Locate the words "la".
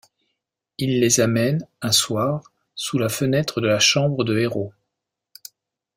2.97-3.07, 3.67-3.77